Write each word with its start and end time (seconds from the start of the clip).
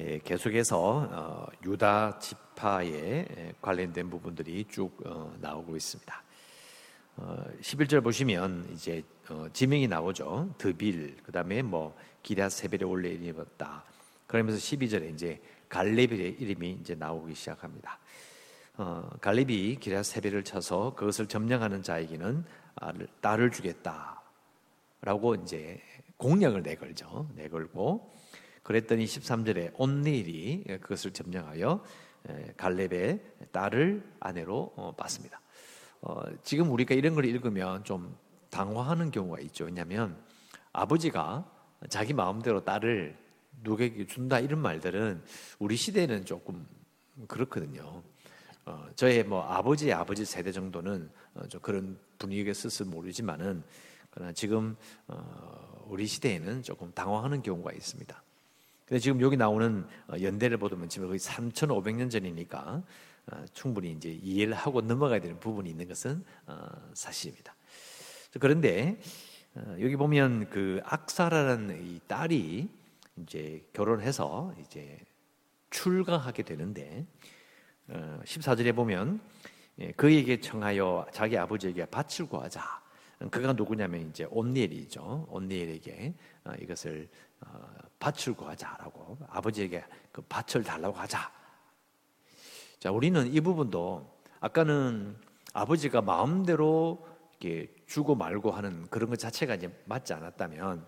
예, 0.00 0.20
계속해서 0.22 1.08
어, 1.10 1.46
유다 1.64 2.20
지파에 2.20 3.54
관련된 3.60 4.08
부분들이 4.08 4.64
쭉 4.70 4.96
어, 5.04 5.34
나오고 5.40 5.74
있습니다. 5.74 6.22
11절 7.60 7.98
어, 7.98 8.00
보시면 8.02 8.70
이제 8.72 9.02
지명이 9.52 9.88
나오죠. 9.88 10.54
드빌 10.56 11.16
그다음에 11.24 11.62
뭐 11.62 11.96
기랴 12.22 12.48
세벨에 12.48 12.84
올레 12.84 13.10
입었다. 13.10 13.82
그러면서 14.28 14.60
12절에 14.60 15.12
이제 15.14 15.40
갈렙의 15.68 16.36
이름이 16.38 16.78
이제 16.80 16.94
나오기 16.94 17.34
시작합니다. 17.34 17.98
어, 18.76 19.10
갈렙이 19.20 19.78
기랴 19.80 20.04
세벨을 20.04 20.44
쳐서 20.44 20.94
그것을 20.94 21.26
점령하는 21.26 21.82
자에게는 21.82 22.44
딸을 23.20 23.50
주겠다라고 23.50 25.34
이제 25.42 25.82
공약을 26.18 26.62
내걸죠. 26.62 27.30
내걸고 27.34 28.16
그랬더니 28.68 29.06
13절에 29.06 29.72
온네일이 29.78 30.64
그것을 30.82 31.10
점령하여 31.12 31.82
갈렙의 32.58 33.22
딸을 33.50 34.02
아내로 34.20 34.74
어, 34.76 34.94
받습니다. 34.94 35.40
어, 36.02 36.20
지금 36.42 36.70
우리가 36.70 36.94
이런 36.94 37.14
걸 37.14 37.24
읽으면 37.24 37.82
좀 37.84 38.14
당황하는 38.50 39.10
경우가 39.10 39.40
있죠. 39.40 39.64
왜냐하면 39.64 40.22
아버지가 40.74 41.50
자기 41.88 42.12
마음대로 42.12 42.62
딸을 42.62 43.16
누구에게 43.62 44.06
준다 44.06 44.38
이런 44.38 44.60
말들은 44.60 45.22
우리 45.58 45.74
시대에는 45.74 46.26
조금 46.26 46.66
그렇거든요. 47.26 48.02
어, 48.66 48.86
저의 48.96 49.24
뭐 49.24 49.44
아버지의 49.44 49.94
아버지 49.94 50.26
세대 50.26 50.52
정도는 50.52 51.10
어, 51.32 51.48
좀 51.48 51.58
그런 51.62 51.98
분위기가 52.18 52.50
있을지 52.50 52.84
모르지만은 52.84 53.62
그러나 54.10 54.32
지금 54.32 54.76
어, 55.06 55.86
우리 55.86 56.06
시대에는 56.06 56.62
조금 56.62 56.92
당황하는 56.92 57.40
경우가 57.40 57.72
있습니다. 57.72 58.27
근데 58.88 59.00
지금 59.00 59.20
여기 59.20 59.36
나오는 59.36 59.86
어, 60.08 60.14
연대를 60.18 60.56
보면 60.56 60.88
지금 60.88 61.08
거의 61.08 61.18
3,500년 61.18 62.10
전이니까 62.10 62.82
어, 63.30 63.44
충분히 63.52 63.92
이제 63.92 64.10
이해를 64.10 64.54
하고 64.54 64.80
넘어가야 64.80 65.20
되는 65.20 65.38
부분이 65.38 65.68
있는 65.68 65.86
것은 65.86 66.24
어, 66.46 66.66
사실입니다. 66.94 67.54
그런데 68.40 69.00
여기 69.80 69.96
보면 69.96 70.48
그 70.50 70.80
악사라는 70.84 71.84
이 71.84 72.00
딸이 72.06 72.68
이제 73.16 73.66
결혼해서 73.72 74.54
이제 74.60 74.98
출가하게 75.70 76.44
되는데 76.44 77.06
14절에 77.88 78.76
보면 78.76 79.20
예, 79.80 79.92
그에게 79.92 80.40
청하여 80.40 81.06
자기 81.12 81.36
아버지에게 81.38 81.86
밭을 81.86 82.26
구하자. 82.28 82.62
그가 83.30 83.54
누구냐면 83.54 84.08
이제 84.08 84.26
온니엘이죠. 84.30 85.26
온니엘에게 85.30 86.14
이것을 86.60 87.08
밭을 87.98 88.34
구하자라고 88.34 89.18
아버지에게 89.28 89.84
그 90.12 90.22
밭을 90.22 90.62
달라고 90.62 90.96
하자. 90.96 91.30
자, 92.78 92.90
우리는 92.90 93.32
이 93.32 93.40
부분도 93.40 94.18
아까는 94.40 95.16
아버지가 95.52 96.00
마음대로 96.00 97.06
이렇게 97.40 97.74
주고 97.86 98.14
말고 98.14 98.50
하는 98.50 98.86
그런 98.88 99.10
것 99.10 99.18
자체가 99.18 99.56
이제 99.56 99.70
맞지 99.86 100.12
않았다면 100.12 100.86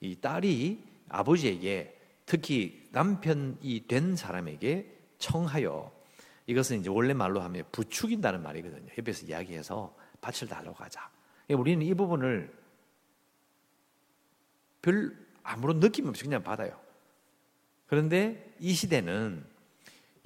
이 0.00 0.20
딸이 0.20 0.84
아버지에게 1.08 2.00
특히 2.26 2.88
남편이 2.92 3.86
된 3.88 4.16
사람에게 4.16 4.98
청하여 5.18 5.92
이것은 6.46 6.80
이제 6.80 6.90
원래 6.90 7.14
말로 7.14 7.40
하면 7.40 7.64
부추긴다는 7.72 8.42
말이거든요. 8.42 8.88
옆에서 8.98 9.26
이야기해서 9.26 9.94
밭을 10.20 10.48
달라고 10.48 10.76
하자. 10.76 11.10
우리는 11.50 11.84
이 11.84 11.94
부분을 11.94 12.52
별 14.82 15.23
아무런 15.44 15.78
느낌 15.78 16.08
없이 16.08 16.24
그냥 16.24 16.42
받아요. 16.42 16.76
그런데 17.86 18.52
이 18.58 18.72
시대는 18.72 19.44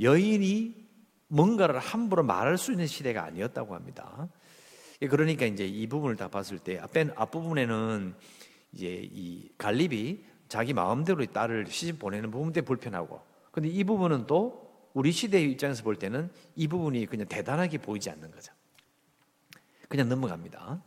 여인이 0.01 0.89
뭔가를 1.27 1.79
함부로 1.79 2.23
말할 2.23 2.57
수 2.57 2.73
있는 2.73 2.87
시대가 2.87 3.25
아니었다고 3.25 3.75
합니다. 3.75 4.29
그러니까 5.01 5.45
이제 5.45 5.67
이 5.67 5.87
부분을 5.87 6.17
다 6.17 6.29
봤을 6.29 6.59
때 6.59 6.79
앞에 6.79 7.11
앞부분에는 7.15 8.15
이제 8.73 9.09
이 9.13 9.51
갈립이 9.59 10.25
자기 10.49 10.73
마음대로 10.73 11.25
딸을 11.27 11.67
시집 11.67 11.99
보내는 11.99 12.31
부분 12.31 12.53
때 12.53 12.63
불편하고 12.63 13.21
근데 13.51 13.69
이 13.69 13.85
부분은 13.85 14.27
또 14.27 14.67
우리 14.95 15.13
시대의 15.13 15.51
입장에서 15.53 15.83
볼 15.83 15.97
때는 15.97 16.31
이 16.57 16.67
부분이 16.67 17.07
그냥 17.07 17.29
대단하게 17.29 17.79
보이지 17.79 18.09
않는 18.11 18.31
거죠. 18.31 18.53
그냥 19.89 20.09
넘어갑니다. 20.09 20.83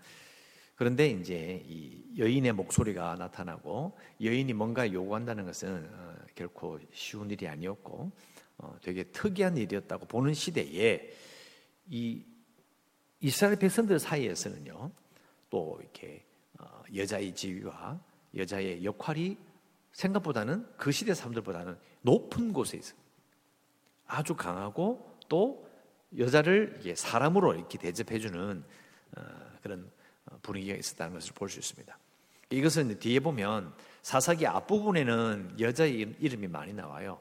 그런데 0.81 1.09
이제 1.09 1.63
이 1.67 2.03
여인의 2.17 2.53
목소리가 2.53 3.13
나타나고 3.13 3.95
여인이 4.19 4.51
뭔가 4.53 4.91
요구한다는 4.91 5.45
것은 5.45 5.87
어, 5.93 6.15
결코 6.33 6.79
쉬운 6.91 7.29
일이 7.29 7.47
아니었고 7.47 8.11
어, 8.57 8.75
되게 8.81 9.03
특이한 9.03 9.57
일이었다고 9.57 10.07
보는 10.07 10.33
시대에 10.33 11.13
이 11.85 12.25
이스라엘 13.19 13.57
백성들 13.57 13.99
사이에서는요 13.99 14.91
또 15.51 15.77
이렇게 15.79 16.25
어, 16.57 16.81
여자의 16.95 17.35
지위와 17.35 18.01
여자의 18.37 18.83
역할이 18.83 19.37
생각보다는 19.91 20.65
그 20.77 20.91
시대 20.91 21.13
사람들보다는 21.13 21.77
높은 22.01 22.53
곳에 22.53 22.77
있어. 22.77 22.95
아주 24.07 24.35
강하고 24.35 25.15
또 25.29 25.63
여자를 26.17 26.81
사람으로 26.95 27.53
이렇게 27.53 27.77
대접해주는 27.77 28.63
그런 29.61 29.91
분위기가 30.41 30.75
있었다는 30.77 31.13
것을 31.13 31.33
볼 31.33 31.49
수 31.49 31.59
있습니다. 31.59 31.97
이것은 32.51 32.99
뒤에 32.99 33.19
보면 33.19 33.73
사사기 34.01 34.45
앞부분에는 34.45 35.57
여자의 35.59 36.15
이름이 36.19 36.47
많이 36.47 36.73
나와요. 36.73 37.19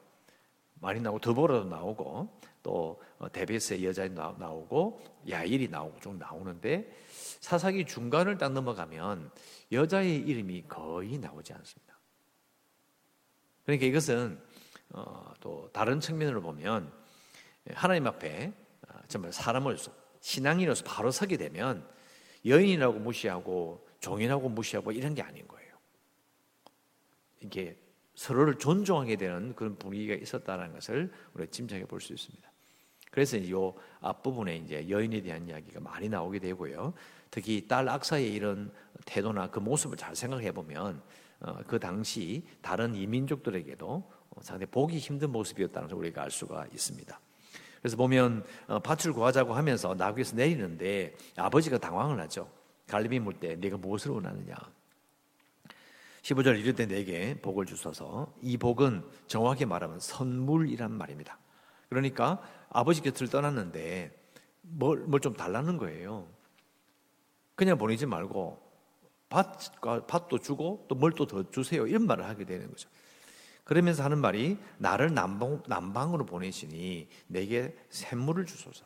많이 0.75 0.99
나오고 0.99 1.19
더보라도 1.19 1.69
나오고 1.69 2.39
또 2.63 3.01
데베스의 3.31 3.85
여자이 3.85 4.09
나오고 4.09 5.01
야일이 5.29 5.67
나오고 5.67 5.99
좀 5.99 6.17
나오는데 6.17 6.91
사사기 7.39 7.85
중간을 7.85 8.37
딱 8.37 8.51
넘어가면 8.51 9.31
여자의 9.71 10.17
이름이 10.17 10.65
거의 10.67 11.17
나오지 11.17 11.53
않습니다. 11.53 11.97
그러니까 13.63 13.85
이것은 13.85 14.39
어, 14.89 15.33
또 15.39 15.69
다른 15.71 15.99
측면으로 15.99 16.41
보면 16.41 16.91
하나님 17.73 18.07
앞에 18.07 18.51
어, 18.89 18.99
정말 19.07 19.31
사람을 19.31 19.77
신앙인으로서 20.19 20.83
바로 20.83 21.09
서게 21.11 21.37
되면 21.37 21.87
여인이라고 22.45 22.99
무시하고 22.99 23.87
종인하고 23.99 24.49
무시하고 24.49 24.91
이런 24.91 25.13
게 25.13 25.21
아닌 25.21 25.47
거예요. 25.47 25.71
이게 27.41 27.77
서로를 28.15 28.57
존중하게 28.57 29.15
되는 29.15 29.55
그런 29.55 29.77
분위기가 29.77 30.13
있었다는 30.13 30.73
것을 30.73 31.11
우리가 31.33 31.49
짐작해 31.51 31.85
볼 31.85 31.99
수 31.99 32.13
있습니다. 32.13 32.51
그래서 33.11 33.37
이 33.37 33.51
앞부분에 33.99 34.57
이제 34.57 34.87
여인에 34.89 35.21
대한 35.21 35.47
이야기가 35.47 35.81
많이 35.81 36.07
나오게 36.07 36.39
되고요. 36.39 36.93
특히 37.29 37.67
딸 37.67 37.87
악사의 37.89 38.33
이런 38.33 38.71
태도나 39.05 39.49
그 39.51 39.59
모습을 39.59 39.97
잘 39.97 40.15
생각해 40.15 40.51
보면 40.53 41.01
어, 41.41 41.57
그 41.67 41.79
당시 41.79 42.45
다른 42.61 42.95
이민족들에게도 42.95 44.11
상당히 44.41 44.71
보기 44.71 44.97
힘든 44.97 45.31
모습이었다는 45.31 45.89
것을 45.89 45.97
우리가 45.97 46.23
알 46.23 46.31
수가 46.31 46.67
있습니다. 46.71 47.19
그래서 47.81 47.97
보면 47.97 48.43
어, 48.67 48.79
밭을 48.79 49.13
구하자고 49.13 49.53
하면서 49.53 49.95
나귀에서 49.95 50.35
내리는데 50.35 51.15
아버지가 51.35 51.77
당황을 51.79 52.19
하죠. 52.21 52.49
갈림이 52.87 53.19
물 53.19 53.33
때 53.33 53.55
네가 53.55 53.77
무엇을 53.77 54.11
원하느냐. 54.11 54.55
15절 56.21 56.59
이럴 56.59 56.75
때 56.75 56.85
내게 56.85 57.39
복을 57.41 57.65
주소서 57.65 58.31
이 58.41 58.57
복은 58.57 59.03
정확히 59.27 59.65
말하면 59.65 59.99
선물이란 59.99 60.91
말입니다. 60.91 61.39
그러니까 61.89 62.41
아버지 62.69 63.01
곁을 63.01 63.27
떠났는데 63.27 64.11
뭘 64.61 65.19
좀 65.19 65.33
달라는 65.33 65.77
거예요. 65.77 66.27
그냥 67.55 67.77
보내지 67.77 68.05
말고 68.05 68.61
밭, 69.29 69.81
밭도 70.07 70.39
주고 70.39 70.85
또 70.87 70.95
뭘 70.95 71.13
또 71.15 71.25
더 71.25 71.49
주세요. 71.49 71.87
이런 71.87 72.05
말을 72.05 72.25
하게 72.25 72.45
되는 72.45 72.69
거죠. 72.69 72.89
그러면서 73.63 74.03
하는 74.03 74.19
말이 74.19 74.57
나를 74.77 75.13
남방, 75.13 75.63
남방으로 75.67 76.25
보내시니 76.25 77.07
내게 77.27 77.75
샘물을 77.89 78.45
주소서. 78.45 78.85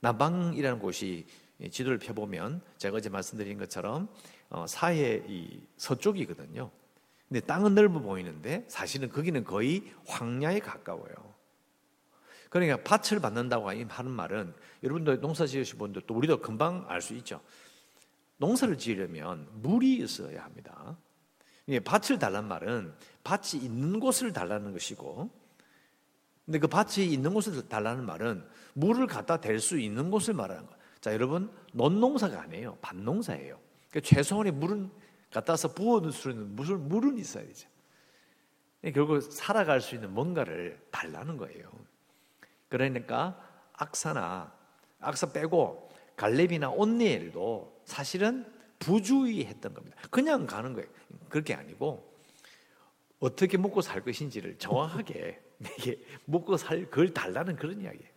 남방이라는 0.00 0.78
곳이 0.78 1.26
지도를 1.70 1.98
펴보면 1.98 2.62
제가 2.78 2.98
어제 2.98 3.08
말씀드린 3.08 3.58
것처럼 3.58 4.08
어, 4.48 4.66
사해 4.66 5.22
이 5.28 5.60
서쪽이거든요. 5.76 6.70
근데 7.28 7.40
땅은 7.40 7.74
넓어 7.74 8.00
보이는데 8.00 8.64
사실은 8.68 9.10
거기는 9.10 9.44
거의 9.44 9.92
황야에 10.06 10.60
가까워요. 10.60 11.14
그러니까 12.48 12.82
밭을 12.82 13.20
받는다고 13.20 13.68
하는 13.68 14.10
말은 14.10 14.54
여러분들 14.82 15.20
농사 15.20 15.46
지으신 15.46 15.78
분들 15.78 16.02
또 16.06 16.14
우리도 16.14 16.40
금방 16.40 16.86
알 16.88 17.02
수 17.02 17.14
있죠. 17.14 17.40
농사를 18.38 18.78
지으려면 18.78 19.48
물이 19.60 19.96
있어야 19.96 20.44
합니다. 20.44 20.96
밭을 21.84 22.18
달란 22.18 22.48
말은 22.48 22.94
밭이 23.24 23.62
있는 23.62 24.00
곳을 24.00 24.32
달라는 24.32 24.72
것이고, 24.72 25.30
근데 26.46 26.58
그 26.58 26.66
밭이 26.66 27.06
있는 27.06 27.34
곳을 27.34 27.68
달라는 27.68 28.06
말은 28.06 28.42
물을 28.72 29.06
갖다 29.06 29.38
댈 29.38 29.60
수 29.60 29.78
있는 29.78 30.10
곳을 30.10 30.32
말하는 30.32 30.64
거예요. 30.64 30.78
자, 31.00 31.12
여러분, 31.12 31.52
논농사가 31.74 32.40
아니에요. 32.40 32.78
밭농사예요. 32.80 33.58
그러니까 33.90 34.08
최소한의 34.08 34.52
물은 34.52 34.90
갖다서 35.30 35.74
부어놓을 35.74 36.12
수 36.12 36.30
있는 36.30 36.56
물은, 36.56 36.88
물은 36.88 37.18
있어야 37.18 37.44
되죠. 37.44 37.68
결국 38.94 39.20
살아갈 39.20 39.80
수 39.80 39.94
있는 39.94 40.14
뭔가를 40.14 40.80
달라는 40.90 41.36
거예요. 41.36 41.70
그러니까 42.68 43.38
악사나 43.74 44.52
악사 45.00 45.32
빼고 45.32 45.90
갈렙이나 46.16 46.70
온니엘도 46.70 47.82
사실은 47.84 48.50
부주의했던 48.78 49.74
겁니다. 49.74 49.96
그냥 50.10 50.46
가는 50.46 50.72
거예요. 50.72 50.88
그렇게 51.28 51.54
아니고 51.54 52.08
어떻게 53.20 53.56
먹고 53.56 53.82
살 53.82 54.02
것인지를 54.02 54.58
정확하게 54.58 55.40
내게 55.58 56.00
먹고 56.24 56.56
살 56.56 56.84
그걸 56.88 57.12
달라는 57.12 57.56
그런 57.56 57.80
이야기예요. 57.80 58.08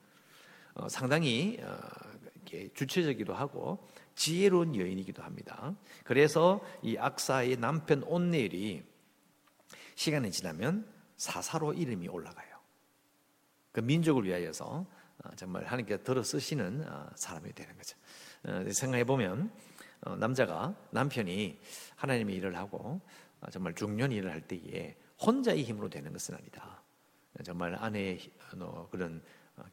어, 0.76 0.90
상당히 0.90 1.58
어, 1.62 1.78
주체적이기도 2.74 3.34
하고 3.34 3.88
지혜로운 4.16 4.76
여인이기도 4.76 5.24
합니다. 5.24 5.76
그래서 6.04 6.62
이 6.82 6.98
악사의 6.98 7.58
남편 7.58 8.04
온네일이 8.04 8.84
시간이 9.96 10.32
지나면 10.32 10.88
사사로 11.18 11.74
이름이 11.74 12.08
올라가요. 12.08 12.52
그 13.72 13.80
민족을 13.80 14.26
위하여서 14.26 14.86
어, 15.24 15.30
정말 15.36 15.66
하나님께서 15.66 16.04
들어 16.04 16.24
쓰시는 16.24 16.86
어, 16.88 17.10
사람이 17.16 17.54
되는 17.54 17.76
거죠. 17.76 17.98
어, 18.44 18.66
생각해 18.72 19.04
보면 19.04 19.52
남자가 20.18 20.76
남편이 20.92 21.60
하나님의 21.96 22.36
일을 22.36 22.58
하고 22.58 23.02
정말 23.52 23.74
중년 23.76 24.12
일을 24.12 24.32
할 24.32 24.42
때에 24.42 24.96
혼자의 25.22 25.64
힘으로 25.64 25.90
되는 25.90 26.12
것은 26.12 26.36
아니다. 26.36 26.82
정말 27.44 27.76
아내의 27.76 28.20
그런 28.90 29.22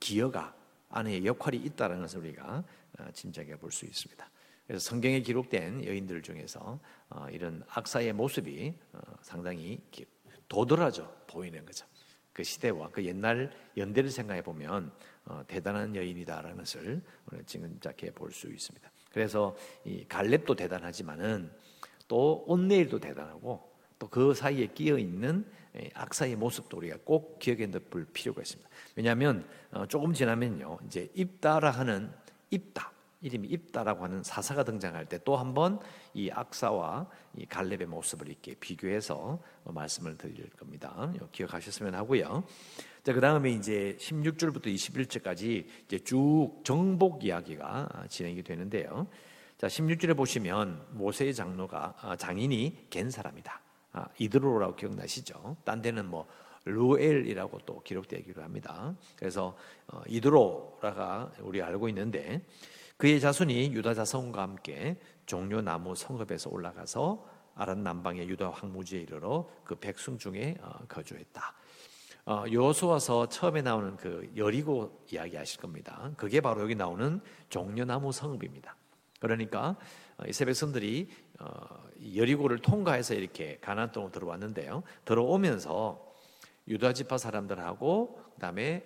기여가 0.00 0.54
아내의 0.90 1.24
역할이 1.26 1.56
있다는 1.58 2.00
것을 2.00 2.20
우리가 2.20 2.64
짐작해 3.12 3.56
볼 3.56 3.72
수 3.72 3.84
있습니다. 3.86 4.30
그래서 4.66 4.90
성경에 4.90 5.20
기록된 5.20 5.84
여인들 5.84 6.22
중에서 6.22 6.78
이런 7.30 7.62
악사의 7.68 8.12
모습이 8.12 8.74
상당히 9.22 9.80
도드라져 10.48 11.10
보이는 11.26 11.64
거죠. 11.64 11.86
그 12.32 12.44
시대와 12.44 12.90
그 12.90 13.04
옛날 13.04 13.50
연대를 13.76 14.10
생각해 14.10 14.42
보면 14.42 14.92
어, 15.24 15.42
대단한 15.48 15.96
여인이다라는 15.96 16.56
것을 16.58 17.02
오늘 17.30 17.44
짐작해 17.44 18.12
볼 18.12 18.30
수 18.30 18.46
있습니다. 18.48 18.90
그래서 19.10 19.56
이 19.84 20.04
갈렙도 20.08 20.54
대단하지만은 20.54 21.50
또 22.06 22.44
온네일도 22.46 22.98
대단하고 23.00 23.68
또 23.98 24.08
그 24.08 24.32
사이에 24.34 24.68
끼어 24.68 24.98
있는 24.98 25.44
악사의 25.94 26.36
모습도 26.36 26.76
우리가 26.78 26.98
꼭 27.04 27.38
기억에 27.38 27.66
넣을 27.66 28.06
필요가 28.12 28.42
있습니다. 28.42 28.68
왜냐하면 28.96 29.46
어, 29.70 29.86
조금 29.86 30.12
지나면요 30.12 30.78
이제 30.86 31.10
입다라 31.14 31.70
하는 31.70 32.10
입다 32.50 32.92
이름이 33.20 33.48
입다라고 33.48 34.04
하는 34.04 34.22
사사가 34.22 34.64
등장할 34.64 35.06
때 35.06 35.18
또 35.18 35.36
한 35.36 35.54
번 35.54 35.78
이 36.14 36.30
악사와 36.30 37.08
이 37.36 37.46
갈렙의 37.46 37.86
모습을 37.86 38.28
이렇게 38.28 38.54
비교해서 38.54 39.40
말씀을 39.64 40.16
드릴 40.16 40.48
겁니다. 40.50 41.12
기억하셨으면 41.32 41.94
하고요. 41.94 42.44
자, 43.02 43.12
그 43.12 43.20
다음에 43.20 43.50
이제 43.50 43.96
16절부터 44.00 44.66
21절까지 44.66 45.66
이제 45.86 45.98
쭉 46.00 46.60
정복 46.64 47.24
이야기가 47.24 48.06
진행이 48.08 48.42
되는데요. 48.42 49.06
자, 49.56 49.66
16절에 49.66 50.16
보시면 50.16 50.86
모세의 50.92 51.34
장로가 51.34 51.94
아, 52.00 52.16
장인이 52.16 52.86
갠 52.90 53.10
사람이다. 53.10 53.60
아, 53.92 54.06
이드로라고 54.18 54.76
기억나시죠? 54.76 55.56
딴 55.64 55.82
데는 55.82 56.06
뭐 56.06 56.26
루엘이라고 56.64 57.60
또 57.66 57.82
기록되기로 57.82 58.42
합니다. 58.42 58.94
그래서 59.16 59.56
어, 59.86 60.02
이드로라가 60.06 61.32
우리 61.40 61.62
알고 61.62 61.88
있는데 61.88 62.42
그의 62.96 63.20
자손이 63.20 63.72
유다 63.72 63.94
자손과 63.94 64.42
함께 64.42 64.98
종려 65.24 65.62
나무 65.62 65.94
성읍에서 65.94 66.50
올라가서 66.50 67.24
아란 67.54 67.82
남방의 67.82 68.28
유다 68.28 68.50
황무지에 68.50 69.00
이르러 69.00 69.48
그 69.64 69.74
백성 69.76 70.18
중에 70.18 70.56
어, 70.60 70.70
거주했다. 70.88 71.54
어, 72.26 72.44
여호수아서 72.52 73.28
처음에 73.28 73.62
나오는 73.62 73.96
그 73.96 74.30
여리고 74.36 75.04
이야기 75.10 75.36
하실 75.36 75.60
겁니다. 75.60 76.10
그게 76.16 76.40
바로 76.40 76.62
여기 76.62 76.74
나오는 76.74 77.20
종려나무 77.48 78.12
성읍입니다. 78.12 78.76
그러니까 79.20 79.76
어, 80.18 80.24
이세 80.28 80.44
백성들이 80.44 81.08
여리고를 82.16 82.58
통과해서 82.58 83.14
이렇게 83.14 83.58
가나안 83.60 83.92
땅으로 83.92 84.10
들어왔는데요. 84.10 84.82
들어오면서 85.04 86.07
유다 86.68 86.92
지파 86.92 87.18
사람들하고 87.18 88.20
그다음에 88.34 88.84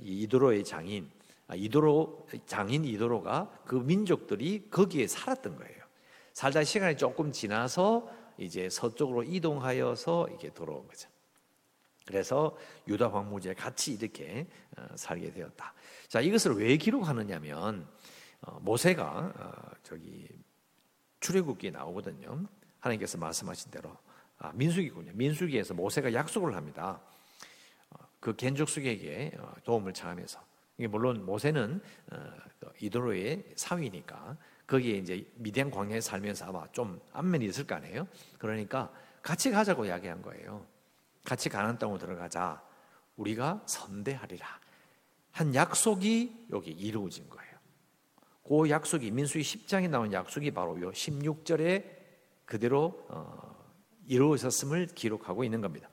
이드로의 0.00 0.64
장인 0.64 1.10
아, 1.46 1.54
이도로 1.54 2.26
장인 2.46 2.84
이도로가 2.84 3.50
그 3.66 3.74
민족들이 3.74 4.68
거기에 4.70 5.06
살았던 5.06 5.56
거예요. 5.56 5.84
살다 6.32 6.64
시간이 6.64 6.96
조금 6.96 7.32
지나서 7.32 8.08
이제 8.38 8.68
서쪽으로 8.68 9.22
이동하여서 9.24 10.28
이게 10.34 10.52
돌아온 10.52 10.86
거죠. 10.88 11.08
그래서 12.06 12.56
유다 12.88 13.12
황무지에 13.12 13.54
같이 13.54 13.94
이렇게 13.94 14.46
어, 14.76 14.86
살게 14.96 15.32
되었다. 15.32 15.72
자, 16.08 16.20
이것을 16.20 16.56
왜 16.56 16.76
기록하느냐면 16.76 17.88
어, 18.42 18.58
모세가 18.60 19.32
어, 19.36 19.70
저기 19.82 20.28
출애굽기에 21.20 21.70
나오거든요. 21.70 22.44
하나님께서 22.80 23.16
말씀하신 23.16 23.70
대로 23.70 23.96
아, 24.38 24.52
민수기군요. 24.52 25.12
민수기에서 25.14 25.72
모세가 25.74 26.12
약속을 26.12 26.54
합니다. 26.54 27.00
그 28.24 28.34
겐족숙에게 28.34 29.32
도움을 29.64 29.92
청하면서 29.92 30.40
물론 30.88 31.26
모세는 31.26 31.82
어, 32.10 32.16
그 32.58 32.72
이도로의 32.80 33.52
사위니까 33.54 34.38
거기에 34.66 34.96
이제 34.96 35.30
미디안 35.34 35.70
광야에 35.70 36.00
살면서 36.00 36.46
아마 36.46 36.66
좀 36.72 36.98
안면이 37.12 37.44
있을 37.44 37.66
거 37.66 37.74
아니에요. 37.74 38.08
그러니까 38.38 38.90
같이 39.20 39.50
가자고 39.50 39.84
이야기한 39.84 40.22
거예요. 40.22 40.66
같이 41.22 41.50
가난 41.50 41.78
땅으로 41.78 41.98
들어가자. 41.98 42.62
우리가 43.16 43.62
선대하리라. 43.66 44.46
한 45.32 45.54
약속이 45.54 46.46
여기 46.50 46.70
이루어진 46.70 47.28
거예요. 47.28 47.52
그 48.42 48.70
약속이 48.70 49.10
민수기 49.10 49.44
10장에 49.44 49.90
나온 49.90 50.10
약속이 50.10 50.50
바로 50.52 50.80
요 50.80 50.90
16절에 50.92 51.84
그대로 52.46 53.04
어, 53.10 53.54
이루어졌음을 54.06 54.86
기록하고 54.94 55.44
있는 55.44 55.60
겁니다. 55.60 55.90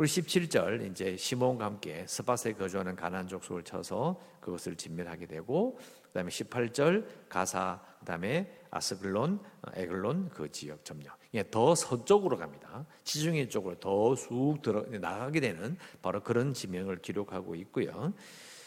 그리고 0.00 0.14
17절 0.14 0.90
이제 0.90 1.14
시몬과 1.14 1.62
함께 1.62 2.06
스바스에 2.08 2.54
거주하는 2.54 2.96
가나안 2.96 3.28
족속을 3.28 3.64
쳐서 3.64 4.18
그것을 4.40 4.74
진멸하게 4.74 5.26
되고 5.26 5.78
그다음에 6.04 6.30
18절 6.30 7.28
가사 7.28 7.82
그다음에 7.98 8.50
아스글론 8.70 9.40
에글론 9.74 10.30
그 10.30 10.50
지역 10.50 10.86
점령. 10.86 11.12
더 11.50 11.74
서쪽으로 11.74 12.38
갑니다. 12.38 12.86
지중해 13.04 13.50
쪽으로 13.50 13.78
더 13.78 14.14
쑥 14.14 14.62
들어 14.62 14.86
나가게 14.88 15.38
되는 15.38 15.76
바로 16.00 16.22
그런 16.22 16.54
지명을 16.54 17.02
기록하고 17.02 17.54
있고요. 17.56 18.14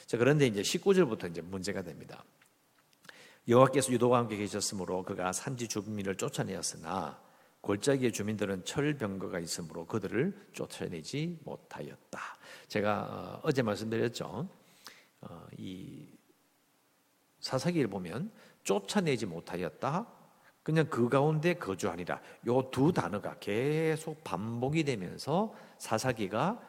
자 0.05 0.19
그런데 0.19 0.45
이제 0.45 0.61
19절부터 0.61 1.31
이제 1.31 1.41
문제가 1.41 1.81
됩니다. 1.81 2.23
여호와께서 3.47 3.91
유도와 3.91 4.19
함께 4.19 4.37
계셨으므로 4.37 5.01
그가 5.01 5.31
산지 5.31 5.67
주민을 5.67 6.13
쫓아내었으나 6.15 7.19
골짜기의 7.63 8.11
주민들은 8.11 8.65
철병거가 8.65 9.39
있으므로 9.39 9.85
그들을 9.85 10.49
쫓아내지 10.51 11.39
못하였다. 11.45 12.19
제가 12.67 13.01
어, 13.01 13.39
어제 13.43 13.61
말씀드렸죠. 13.61 14.49
어, 15.21 15.47
이 15.57 16.05
사사기를 17.39 17.87
보면 17.87 18.31
쫓아내지 18.65 19.25
못하였다. 19.27 20.05
그냥 20.61 20.89
그 20.89 21.07
가운데 21.07 21.53
거주하니라. 21.53 22.21
요 22.47 22.69
두 22.69 22.91
단어가 22.91 23.39
계속 23.39 24.21
반복이 24.25 24.83
되면서 24.83 25.55
사사기가 25.77 26.61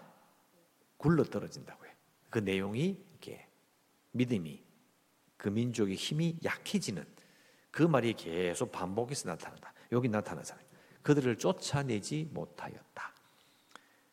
굴러 0.97 1.25
떨어진다고요. 1.25 1.91
그 2.31 2.39
내용이 2.39 3.05
이게 3.17 3.49
믿음이 4.13 4.63
그 5.37 5.49
민족의 5.49 5.97
힘이 5.97 6.39
약해지는 6.45 7.05
그 7.73 7.83
말이 7.83 8.15
계속 8.15 8.71
반복해서 8.71 9.29
나타난다. 9.29 9.75
여기 9.91 10.09
나타나잖아요. 10.09 10.64
그들을 11.05 11.37
쫓아내지 11.37 12.29
못하였다. 12.33 13.13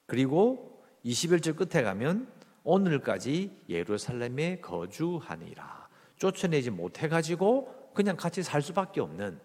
그리고 0.06 0.84
21절 1.06 1.56
끝에 1.56 1.82
가면 1.84 2.32
오늘까지 2.64 3.64
예루살렘에 3.70 4.60
거주하니라. 4.60 5.90
쫓아내지 6.18 6.70
못해 6.70 7.08
가지고 7.08 7.92
그냥 7.96 8.16
같이 8.16 8.44
살 8.44 8.62
수밖에 8.62 9.02
없는 9.02 9.40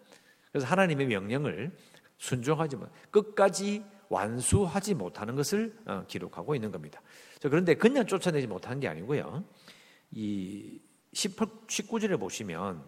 그래서 0.51 0.67
하나님의 0.67 1.07
명령을 1.07 1.75
순종하지 2.19 2.77
못, 2.77 2.91
끝까지 3.11 3.85
완수하지 4.09 4.95
못하는 4.95 5.35
것을 5.37 5.77
어, 5.87 6.05
기록하고 6.07 6.55
있는 6.55 6.71
겁니다. 6.71 7.01
그런데 7.43 7.75
그냥 7.75 8.07
쫓아내지 8.07 8.47
못한 8.47 8.81
게 8.81 8.89
아니고요. 8.89 9.45
이 10.11 10.81
19절에 11.15 12.19
보시면 12.19 12.85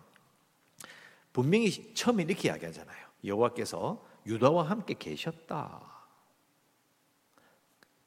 분명히 1.32 1.94
처음에 1.94 2.24
이렇게 2.24 2.48
이야기하잖아요. 2.48 3.06
여호와께서 3.24 4.04
유다와 4.28 4.68
함께 4.68 4.94
계셨다. 4.94 5.80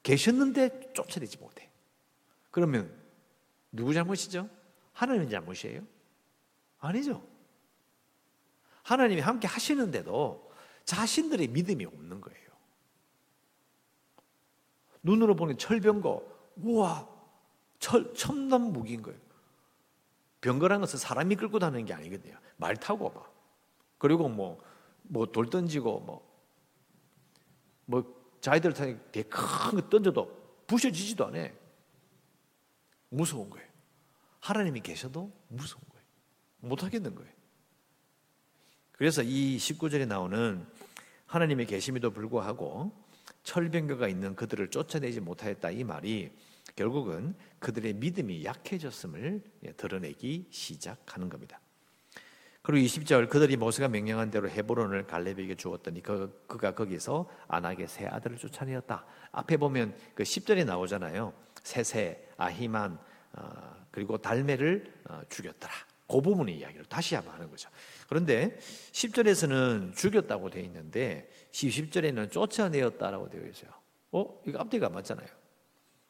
계셨는데 0.03 0.93
쫓아내지 0.93 1.37
못해. 1.39 1.69
그러면 2.51 2.95
누구 3.71 3.93
잘못이죠? 3.93 4.47
하나님 4.93 5.29
잘못이에요? 5.29 5.81
아니죠. 6.79 7.25
하나님이 8.83 9.21
함께 9.21 9.47
하시는데도 9.47 10.51
자신들의 10.85 11.47
믿음이 11.47 11.85
없는 11.85 12.21
거예요. 12.21 12.49
눈으로 15.03 15.35
보는 15.35 15.57
철병거. 15.57 16.29
우와, 16.57 17.07
철, 17.79 18.13
첨단 18.13 18.61
무기인 18.61 19.01
거예요. 19.01 19.19
병거라는 20.41 20.81
것은 20.81 20.99
사람이 20.99 21.35
끌고 21.35 21.59
다니는 21.59 21.85
게 21.85 21.93
아니거든요. 21.93 22.37
말 22.57 22.75
타고 22.75 23.11
봐. 23.11 23.23
그리고 23.97 24.27
뭐, 24.27 24.61
뭐 25.11 25.25
돌 25.25 25.49
던지고 25.49 25.99
뭐, 25.99 26.25
뭐 27.85 28.37
자기들 28.39 28.73
타니 28.73 28.97
되게 29.11 29.27
큰거 29.27 29.89
던져도 29.89 30.63
부셔지지도 30.67 31.27
않아. 31.27 31.49
무서운 33.09 33.49
거예요. 33.49 33.67
하나님이 34.39 34.79
계셔도 34.79 35.31
무서운 35.49 35.83
거예요. 35.89 36.05
못 36.61 36.83
하겠는 36.83 37.13
거예요. 37.13 37.31
그래서 38.93 39.21
이 39.21 39.57
19절에 39.57 40.07
나오는 40.07 40.65
하나님의 41.25 41.65
계심에도 41.65 42.11
불구하고 42.11 42.91
철병거가 43.43 44.07
있는 44.07 44.35
그들을 44.35 44.69
쫓아내지 44.69 45.19
못하였다 45.19 45.71
이 45.71 45.83
말이 45.83 46.31
결국은 46.75 47.35
그들의 47.59 47.95
믿음이 47.95 48.45
약해졌음을 48.45 49.43
드러내기 49.75 50.47
시작하는 50.51 51.27
겁니다. 51.27 51.59
그리고 52.61 52.85
20절 52.85 53.29
그들이 53.29 53.57
모세가 53.57 53.87
명령한 53.87 54.29
대로 54.29 54.49
헤브론을 54.49 55.07
갈렙에게 55.07 55.55
주었더니 55.55 56.03
그, 56.03 56.43
그가 56.47 56.75
거기서 56.75 57.27
안악의 57.47 57.87
세 57.87 58.05
아들을 58.05 58.37
쫓아내었다. 58.37 59.03
앞에 59.31 59.57
보면 59.57 59.95
그 60.13 60.23
10절에 60.23 60.65
나오잖아요. 60.65 61.33
세세, 61.63 62.27
아히만, 62.37 62.99
어, 63.33 63.85
그리고 63.89 64.17
달메를 64.17 64.93
어, 65.09 65.21
죽였더라. 65.29 65.73
그 66.07 66.21
부분의 66.21 66.57
이야기를 66.57 66.85
다시 66.85 67.15
한번 67.15 67.33
하는 67.33 67.49
거죠. 67.49 67.69
그런데 68.07 68.57
10절에서는 68.91 69.95
죽였다고 69.95 70.49
되어 70.49 70.61
있는데 70.63 71.31
10절에는 71.51 72.29
쫓아내었다라고 72.31 73.29
되어 73.29 73.47
있어요. 73.47 73.71
어? 74.11 74.41
이거 74.45 74.59
앞뒤가 74.59 74.89
맞잖아요. 74.89 75.27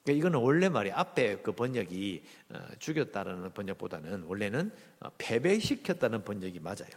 그러니까 0.03 0.19
이거는 0.19 0.39
원래 0.39 0.69
말이 0.69 0.91
앞에 0.91 1.37
그 1.37 1.51
번역이 1.51 2.23
어, 2.49 2.59
죽였다라는 2.79 3.53
번역보다는 3.53 4.23
원래는 4.23 4.71
어, 4.99 5.09
패배시켰다는 5.17 6.23
번역이 6.23 6.59
맞아요. 6.59 6.89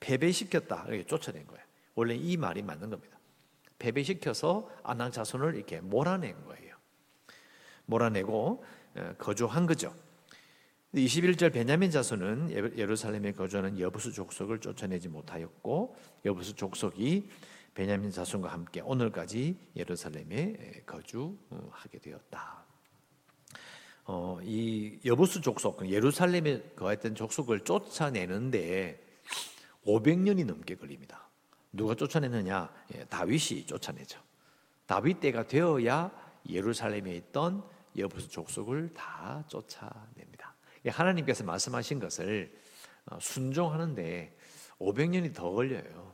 패배시켰다 0.00 0.86
이렇게 0.88 1.04
쫓아낸 1.04 1.46
거예요. 1.46 1.62
원래 1.94 2.14
이 2.14 2.36
말이 2.36 2.62
맞는 2.62 2.90
겁니다. 2.90 3.18
패배시켜서 3.78 4.70
아낙 4.82 5.10
자손을 5.10 5.54
이렇게 5.54 5.80
몰아낸 5.80 6.42
거예요. 6.44 6.76
몰아내고 7.86 8.64
어, 8.96 9.14
거주한 9.18 9.66
거죠. 9.66 9.94
21절 10.94 11.52
베냐민 11.52 11.90
자손은 11.90 12.78
예루살렘에 12.78 13.32
거주하는 13.32 13.78
여부수 13.78 14.12
족속을 14.12 14.60
쫓아내지 14.60 15.08
못하였고 15.08 15.96
여부수 16.24 16.54
족속이 16.54 17.28
베냐민 17.76 18.10
자손과 18.10 18.48
함께 18.48 18.80
오늘까지 18.80 19.54
예루살렘에 19.76 20.82
거주하게 20.86 21.98
되었다. 21.98 22.64
어, 24.06 24.38
이 24.42 24.98
여부수 25.04 25.42
족속, 25.42 25.86
예루살렘에 25.86 26.70
거했던 26.74 27.14
족속을 27.14 27.60
쫓아내는데 27.60 28.98
500년이 29.84 30.46
넘게 30.46 30.76
걸립니다. 30.76 31.28
누가 31.70 31.94
쫓아내느냐? 31.94 32.72
예, 32.94 33.04
다윗이 33.04 33.66
쫓아내죠. 33.66 34.22
다윗 34.86 35.20
때가 35.20 35.46
되어야 35.46 36.10
예루살렘에 36.48 37.14
있던 37.16 37.62
여부수 37.98 38.30
족속을 38.30 38.94
다 38.94 39.44
쫓아냅니다. 39.48 40.54
하나님께서 40.86 41.44
말씀하신 41.44 42.00
것을 42.00 42.58
어, 43.04 43.18
순종하는데 43.20 44.34
500년이 44.78 45.34
더 45.34 45.50
걸려요. 45.50 46.05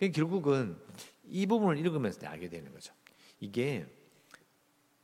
결국은 0.00 0.80
이 1.24 1.46
부분을 1.46 1.78
읽으면서 1.78 2.26
알게 2.26 2.48
되는 2.48 2.72
거죠. 2.72 2.94
이게 3.40 3.86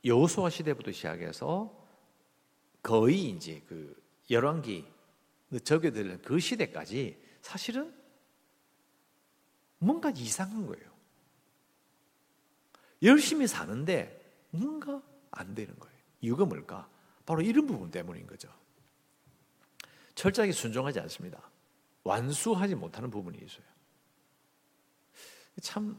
여호수아 0.03 0.49
시대부터 0.49 0.91
시작해서 0.91 1.85
거의 2.81 3.29
이제 3.29 3.61
그 3.67 4.01
열왕기 4.29 4.85
적용되는 5.63 6.21
그 6.21 6.39
시대까지 6.39 7.21
사실은 7.41 7.93
뭔가 9.79 10.09
이상한 10.11 10.65
거예요. 10.65 10.95
열심히 13.03 13.47
사는데 13.47 14.47
뭔가 14.51 15.01
안 15.31 15.53
되는 15.53 15.77
거예요. 15.77 15.95
이유가 16.21 16.45
뭘까? 16.45 16.89
바로 17.25 17.41
이런 17.41 17.67
부분 17.67 17.91
때문인 17.91 18.25
거죠. 18.25 18.49
철저하게 20.15 20.53
순종하지 20.53 20.99
않습니다. 21.01 21.51
완수하지 22.03 22.75
못하는 22.75 23.09
부분이 23.11 23.37
있어요. 23.37 23.74
참 25.61 25.97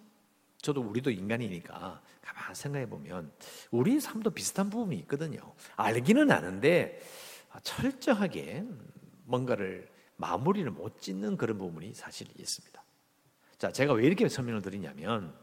저도 0.59 0.81
우리도 0.81 1.11
인간이니까 1.11 2.03
가만 2.21 2.55
생각해 2.55 2.89
보면 2.89 3.33
우리 3.71 4.01
삶도 4.01 4.31
비슷한 4.31 4.71
부분이 4.71 4.97
있거든요. 5.01 5.55
알기는 5.77 6.31
아는데 6.31 7.01
철저하게 7.63 8.65
뭔가를 9.25 9.89
마무리를 10.17 10.71
못 10.71 11.01
짓는 11.01 11.37
그런 11.37 11.59
부분이 11.59 11.95
사실 11.95 12.27
있습니다. 12.39 12.83
자, 13.59 13.73
제가 13.73 13.93
왜 13.95 14.07
이렇게 14.07 14.29
설명을 14.29 14.63
드리냐면 14.63 15.35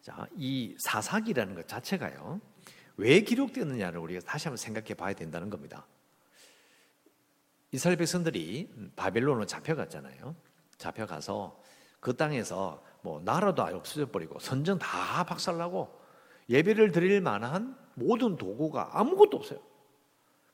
자, 0.00 0.26
이 0.36 0.74
사사기라는 0.78 1.54
것 1.54 1.66
자체가요. 1.66 2.40
왜 2.96 3.20
기록되었느냐를 3.20 3.98
우리가 4.00 4.20
다시 4.20 4.48
한번 4.48 4.56
생각해 4.56 4.94
봐야 4.94 5.12
된다는 5.14 5.50
겁니다. 5.50 5.86
이스라엘 7.72 7.98
백성들이 7.98 8.92
바벨론으로 8.94 9.44
잡혀갔잖아요. 9.46 10.34
잡혀가서 10.78 11.60
그 12.06 12.16
땅에서 12.16 12.80
뭐 13.02 13.20
나라도 13.24 13.64
아예 13.64 13.74
없어져 13.74 14.06
버리고 14.06 14.38
선전 14.38 14.78
다 14.78 15.24
박살나고 15.24 15.92
예배를 16.48 16.92
드릴 16.92 17.20
만한 17.20 17.76
모든 17.94 18.36
도구가 18.36 18.90
아무것도 18.92 19.36
없어요. 19.36 19.58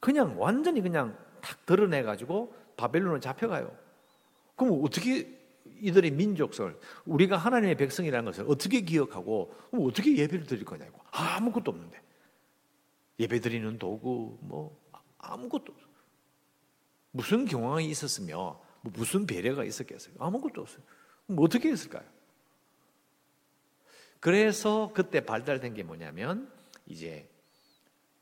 그냥 0.01 0.41
완전히 0.41 0.81
그냥 0.81 1.15
탁 1.43 1.67
드러내 1.67 2.05
가지고 2.05 2.55
바벨론을 2.79 3.21
잡혀가요. 3.21 3.71
그럼 4.57 4.81
어떻게 4.83 5.39
이들의 5.67 6.13
민족설, 6.13 6.81
우리가 7.05 7.37
하나님의 7.37 7.77
백성이라는 7.77 8.25
것을 8.25 8.47
어떻게 8.49 8.81
기억하고 8.81 9.55
어떻게 9.73 10.17
예배를 10.17 10.47
드릴 10.47 10.65
거냐고 10.65 11.03
아무것도 11.11 11.71
없는데 11.71 12.01
예배 13.21 13.41
드리는 13.41 13.79
도구 13.79 14.39
뭐 14.41 14.81
아무것도 15.19 15.71
없어요. 15.71 15.93
무슨 17.11 17.45
경황이 17.45 17.91
있었으며 17.91 18.59
뭐 18.81 18.93
무슨 18.97 19.27
배려가 19.27 19.65
있었겠어요? 19.65 20.15
아무것도 20.19 20.63
없어요. 20.63 20.83
뭐 21.35 21.45
어떻게 21.45 21.71
했을까요? 21.71 22.05
그래서 24.21 24.93
그때 24.95 25.25
발달된 25.25 25.75
게 25.75 25.83
뭐냐면 25.83 26.51
이제 26.87 27.29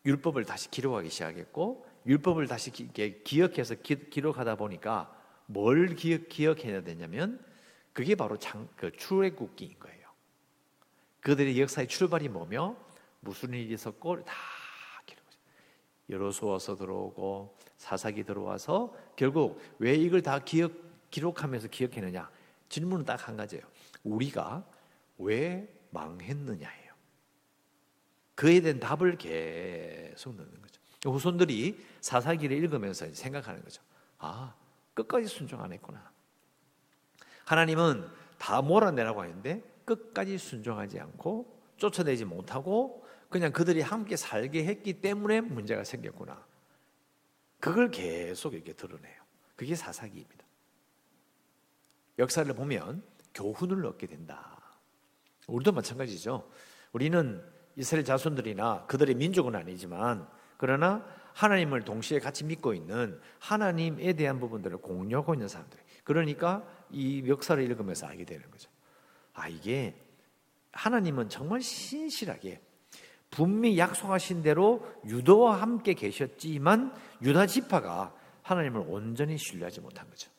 율법을 0.07 0.45
다시 0.45 0.71
기록하기 0.71 1.11
시작했고 1.11 1.87
율법을 2.07 2.47
다시 2.47 2.71
기, 2.71 2.89
기억해서 3.23 3.75
기, 3.75 4.21
록하다 4.21 4.57
보니까 4.57 5.15
뭘 5.47 5.95
기억, 5.95 6.29
기억 6.29 6.65
해야 6.65 6.83
되냐면 6.83 7.45
그게 7.93 8.15
바로 8.15 8.39
장, 8.39 8.69
그 8.77 8.91
출애굽기인 8.93 9.79
거예요. 9.79 10.09
그들의 11.21 11.61
역사의 11.61 11.89
출발이 11.89 12.29
뭐며 12.29 12.77
무슨 13.21 13.53
일이 13.53 13.75
있었고 13.75 14.25
다 14.25 14.35
기록하죠. 15.05 15.39
여로수아서 16.09 16.77
들어오고 16.77 17.59
사사기 17.77 18.25
들어와서 18.25 18.95
결국 19.17 19.61
왜 19.79 19.95
이걸 19.95 20.23
다 20.23 20.39
기억 20.39 20.73
기록하면서 21.11 21.69
기억했느냐? 21.69 22.31
질문은 22.71 23.05
딱 23.05 23.29
한 23.29 23.37
가지예요. 23.37 23.65
우리가 24.05 24.65
왜 25.19 25.69
망했느냐예요. 25.91 26.95
그에 28.35 28.61
대한 28.61 28.81
답을 28.81 29.19
계속 29.19 30.35
넣는 30.35 30.63
거죠. 30.63 30.81
후손들이 31.05 31.85
사사기를 32.01 32.57
읽으면서 32.57 33.13
생각하는 33.13 33.63
거죠. 33.63 33.83
아, 34.19 34.55
끝까지 34.95 35.27
순종 35.27 35.63
안 35.63 35.73
했구나. 35.73 36.11
하나님은 37.45 38.09
다 38.39 38.63
몰아내라고 38.63 39.25
했는데 39.25 39.63
끝까지 39.85 40.39
순종하지 40.39 41.01
않고 41.01 41.61
쫓아내지 41.77 42.25
못하고 42.25 43.07
그냥 43.29 43.53
그들이 43.53 43.81
함께 43.81 44.17
살게 44.17 44.65
했기 44.65 45.01
때문에 45.01 45.41
문제가 45.41 45.85
생겼구나. 45.85 46.47
그걸 47.59 47.91
계속 47.91 48.55
이렇게 48.55 48.73
드러내요. 48.73 49.21
그게 49.57 49.75
사사기입니다. 49.75 50.45
역사를 52.21 52.53
보면 52.55 53.03
교훈을 53.35 53.85
얻게 53.87 54.07
된다. 54.07 54.61
우리도 55.49 55.73
마찬가지죠. 55.73 56.49
우리는 56.93 57.43
이스라엘 57.77 58.05
자손들이나 58.05 58.87
그들의 58.87 59.15
민족은 59.17 59.57
아니지만 59.57 60.29
그러나 60.57 61.05
하나님을 61.33 61.83
동시에 61.83 62.19
같이 62.19 62.45
믿고 62.45 62.75
있는 62.75 63.19
하나님에 63.39 64.13
대한 64.13 64.39
부분들을 64.39 64.79
공유하고 64.79 65.35
있는 65.35 65.49
사람들. 65.49 65.79
그러니까 66.05 66.65
이 66.91 67.27
역사를 67.27 67.63
읽으면서 67.63 68.07
알게 68.07 68.25
되는 68.25 68.49
거죠. 68.51 68.71
아, 69.33 69.49
이게 69.49 69.95
하나님은 70.73 71.29
정말 71.29 71.63
신실하게 71.63 72.61
분명히 73.31 73.79
약속하신 73.79 74.43
대로 74.43 74.87
유도와 75.07 75.61
함께 75.63 75.95
계셨지만 75.95 76.93
유다 77.23 77.47
지파가 77.47 78.15
하나님을 78.43 78.85
온전히 78.89 79.39
신뢰하지 79.39 79.81
못한 79.81 80.09
거죠. 80.11 80.31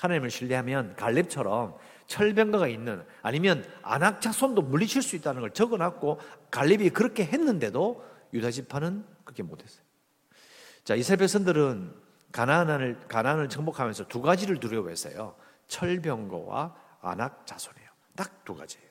하나님을 0.00 0.30
신뢰하면 0.30 0.96
갈렙처럼 0.96 1.76
철병가가 2.06 2.68
있는 2.68 3.04
아니면 3.22 3.64
안악자손도 3.82 4.62
물리칠 4.62 5.02
수 5.02 5.16
있다는 5.16 5.40
걸 5.40 5.50
적어놨고 5.52 6.20
갈렙이 6.50 6.90
그렇게 6.90 7.24
했는데도 7.24 8.04
유다 8.32 8.50
지파는 8.50 9.04
그렇게 9.24 9.42
못했어요. 9.42 9.84
자 10.84 10.94
이스라엘 10.94 11.18
백성들은 11.18 11.94
가나안을 12.32 13.00
가나안을 13.08 13.48
정복하면서 13.48 14.08
두 14.08 14.20
가지를 14.20 14.60
두려워했어요. 14.60 15.36
철병거와 15.68 16.74
안악자손이에요. 17.00 17.88
딱 18.16 18.44
두 18.44 18.54
가지예요. 18.54 18.84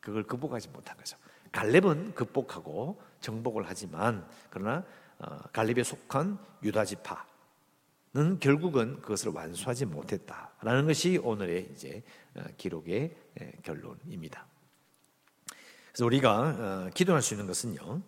그걸 0.00 0.22
극복하지 0.24 0.68
못한 0.68 0.96
거죠. 0.96 1.18
갈렙은 1.52 2.14
극복하고 2.14 3.00
정복을 3.20 3.64
하지만 3.66 4.26
그러나 4.48 4.84
어, 5.18 5.36
갈렙에 5.52 5.82
속한 5.82 6.38
유다 6.62 6.84
지파 6.84 7.26
는 8.14 8.40
결국은 8.40 9.00
그것을 9.02 9.32
완수하지 9.32 9.84
못했다라는 9.84 10.86
것이 10.86 11.18
오늘의 11.18 11.68
이제 11.72 12.02
어, 12.34 12.42
기록의 12.56 13.14
결론입니다. 13.62 14.46
그래서 15.92 16.06
우리가 16.06 16.86
어, 16.86 16.90
기도할 16.94 17.20
수 17.20 17.34
있는 17.34 17.46
것은요 17.46 18.02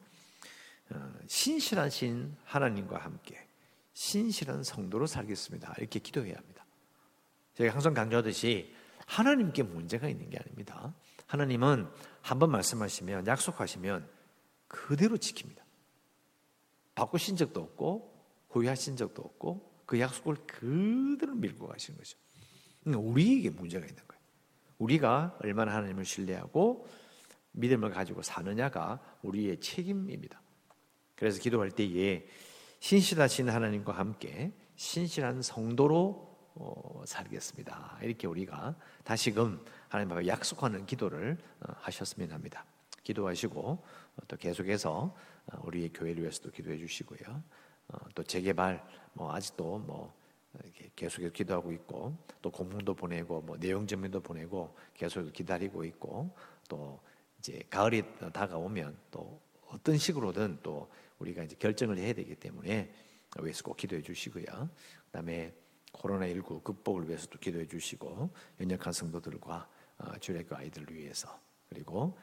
신실하신 1.27 2.35
하나님과 2.45 2.99
함께 2.99 3.47
신실한 3.93 4.65
성도로 4.65 5.07
살겠습니다. 5.07 5.75
이렇게 5.79 5.99
기도해야 5.99 6.35
합니다. 6.37 6.65
제가 7.55 7.75
항상 7.75 7.93
강조하듯이 7.93 8.75
하나님께 9.07 9.63
문제가 9.65 10.09
있는 10.09 10.31
게 10.31 10.39
아닙니다. 10.39 10.95
하나님은 11.27 11.89
한 12.23 12.39
번 12.39 12.51
말씀하시면 12.51 13.27
약속하시면 13.27 14.09
그대로 14.67 15.17
지킵니다. 15.17 15.61
바꾸신 16.95 17.37
적도 17.37 17.61
없고 17.61 18.13
후회하신 18.51 18.97
적도 18.97 19.23
없고 19.23 19.70
그 19.91 19.99
약속을 19.99 20.37
그대로 20.47 21.35
밀고 21.35 21.67
가시는 21.67 21.99
거죠. 21.99 22.17
그러니까 22.85 23.11
우리에게 23.11 23.51
문제가 23.51 23.85
있는 23.85 24.01
거예요. 24.07 24.23
우리가 24.79 25.37
얼마나 25.43 25.75
하나님을 25.75 26.05
신뢰하고 26.05 26.87
믿음을 27.51 27.91
가지고 27.91 28.23
사느냐가 28.23 29.01
우리의 29.23 29.59
책임입니다. 29.59 30.41
그래서 31.17 31.41
기도할 31.41 31.73
때에 31.73 32.25
신실하신 32.79 33.49
하나님과 33.49 33.91
함께 33.91 34.53
신실한 34.77 35.43
성도로 35.43 36.39
어, 36.55 37.03
살겠습니다. 37.05 37.99
이렇게 38.03 38.29
우리가 38.29 38.77
다시금 39.03 39.61
하나님 39.89 40.13
앞에 40.13 40.29
약속하는 40.29 40.87
기도를 40.87 41.37
어, 41.63 41.73
하셨으면 41.79 42.31
합니다. 42.31 42.65
기도하시고 43.03 43.61
어, 43.61 44.23
또 44.29 44.37
계속해서 44.37 45.17
어, 45.47 45.61
우리의 45.65 45.93
교회를 45.93 46.23
위해서도 46.23 46.53
기도해 46.53 46.79
주시고요. 46.79 47.43
어, 47.93 47.99
또 48.15 48.23
재개발 48.23 48.85
뭐 49.13 49.33
아직도 49.35 49.79
뭐 49.79 50.13
계속해서 50.97 51.33
기도하고 51.33 51.73
있고 51.73 52.17
또 52.43 52.51
공문도 52.51 52.95
보내고 52.95 53.41
뭐 53.43 53.57
내용 53.57 53.87
증명도 53.87 54.21
보내고 54.21 54.75
계속 54.95 55.33
기다리고 55.33 55.85
있고 55.85 56.35
또 56.69 57.01
이제 57.39 57.63
가을이 57.71 58.03
다가오면 58.33 58.99
또 59.11 59.41
어떤 59.69 59.97
식으로든 59.97 60.59
또 60.63 60.91
우리가 61.19 61.45
이제 61.45 61.57
결정을 61.59 61.99
해야 61.99 62.13
되기 62.13 62.35
때문에 62.35 62.93
위해서 63.41 63.63
꼭 63.63 63.77
기도해 63.77 64.03
주시고요. 64.03 64.69
그다음에 65.07 65.55
코로나 65.93 66.27
19 66.27 66.63
극복을 66.63 67.09
위해서도 67.09 67.39
기도해 67.39 67.67
주시고 67.67 68.31
연약한 68.61 68.93
성도들과 68.93 69.69
주례교 70.21 70.57
아이들을 70.57 70.95
위해서 70.95 71.39
그리고 71.69 72.19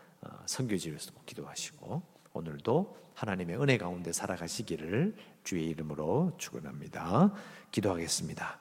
선교지 0.45 0.89
위해서도 0.89 1.21
기도하시고 1.25 2.01
오늘도 2.33 2.97
하나님의 3.15 3.59
은혜 3.61 3.77
가운데 3.77 4.11
살아가시기를 4.11 5.15
주의 5.47 5.67
이름으로 5.69 6.33
축원합니다. 6.37 7.33
기도하겠습니다. 7.71 8.59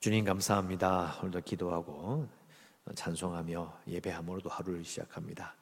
주님 0.00 0.24
감사합니다. 0.24 1.18
오늘도 1.20 1.42
기도하고 1.42 2.26
찬송하며 2.94 3.80
예배함으로도 3.86 4.48
하루를 4.48 4.82
시작합니다. 4.82 5.54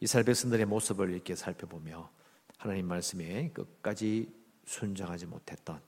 이스라엘 0.00 0.26
백성들의 0.26 0.66
모습을 0.66 1.12
이렇게 1.12 1.34
살펴보며 1.34 2.10
하나님 2.58 2.88
말씀에 2.88 3.52
끝까지 3.52 4.34
순종하지 4.66 5.24
못했던 5.24 5.80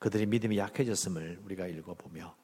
그들의 0.00 0.26
믿음이 0.26 0.58
약해졌음을 0.58 1.42
우리가 1.44 1.68
읽어보며 1.68 2.34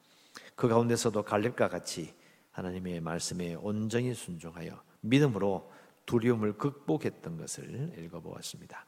그 0.55 0.69
가운데서도 0.69 1.23
갈렙과 1.23 1.67
같이 1.67 2.15
하나님의 2.51 3.01
말씀에 3.01 3.55
온전히 3.55 4.13
순종하여 4.13 4.81
믿음으로 5.01 5.69
두려움을 6.05 6.57
극복했던 6.57 7.35
것을 7.35 7.93
읽어보았습니다. 7.97 8.85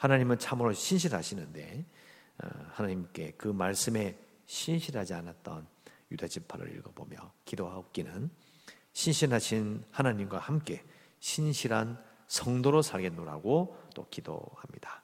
하나님은 0.00 0.38
참으로 0.38 0.72
신실하시는데 0.72 1.84
어, 2.42 2.48
하나님께 2.70 3.32
그 3.32 3.48
말씀에 3.48 4.18
신실하지 4.46 5.12
않았던 5.12 5.66
유다 6.10 6.26
지파를 6.26 6.74
읽어보며 6.76 7.32
기도하옵기는 7.44 8.30
신실하신 8.94 9.84
하나님과 9.90 10.38
함께 10.38 10.82
신실한 11.20 12.02
성도로 12.28 12.80
살겠노라고 12.80 13.76
또 13.94 14.06
기도합니다. 14.08 15.02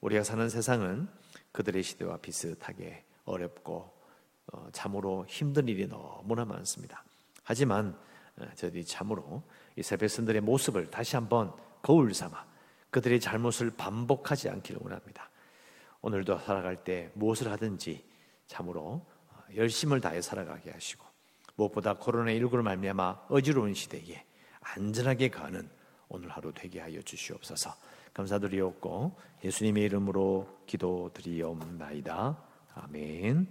우리가 0.00 0.24
사는 0.24 0.48
세상은 0.48 1.08
그들의 1.52 1.82
시대와 1.82 2.16
비슷하게 2.16 3.04
어렵고 3.26 3.92
어, 4.50 4.68
참으로 4.72 5.26
힘든 5.28 5.68
일이 5.68 5.86
너무나 5.86 6.46
많습니다. 6.46 7.04
하지만 7.44 7.98
어, 8.38 8.46
저들이 8.54 8.86
참으로 8.86 9.42
백성들의 9.76 10.40
모습을 10.40 10.90
다시 10.90 11.16
한번 11.16 11.52
거울 11.82 12.14
삼아 12.14 12.51
그들의 12.92 13.20
잘못을 13.20 13.72
반복하지 13.76 14.48
않기를 14.50 14.80
원합니다. 14.82 15.30
오늘도 16.02 16.38
살아갈 16.38 16.84
때 16.84 17.10
무엇을 17.14 17.50
하든지 17.50 18.04
참으로 18.46 19.06
어, 19.28 19.44
열심을 19.56 20.00
다해 20.00 20.20
살아가게 20.20 20.70
하시고 20.70 21.04
무엇보다 21.56 21.94
코로나19를 21.94 22.62
말미암아 22.62 23.26
어지러운 23.28 23.74
시대에 23.74 24.24
안전하게 24.60 25.30
가는 25.30 25.68
오늘 26.08 26.28
하루 26.28 26.52
되게 26.52 26.80
하여 26.80 27.00
주시옵소서. 27.00 27.74
감사드리옵고 28.12 29.18
예수님의 29.42 29.84
이름으로 29.84 30.46
기도드리옵나이다. 30.66 32.36
아멘. 32.74 33.48